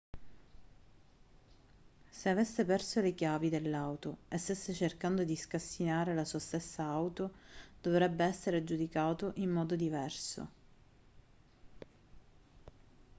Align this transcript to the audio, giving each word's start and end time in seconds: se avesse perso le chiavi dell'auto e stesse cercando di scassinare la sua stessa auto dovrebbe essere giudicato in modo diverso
se 2.09 2.27
avesse 2.29 2.65
perso 2.65 3.01
le 3.01 3.13
chiavi 3.13 3.49
dell'auto 3.49 4.17
e 4.29 4.39
stesse 4.39 4.73
cercando 4.73 5.23
di 5.23 5.35
scassinare 5.35 6.15
la 6.15 6.25
sua 6.25 6.39
stessa 6.39 6.85
auto 6.85 7.33
dovrebbe 7.79 8.25
essere 8.25 8.63
giudicato 8.63 9.33
in 9.35 9.51
modo 9.51 9.75
diverso 9.75 10.49